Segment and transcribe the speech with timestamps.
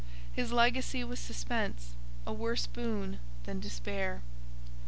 [0.33, 4.23] His legacy was suspense—a worse boon than despair.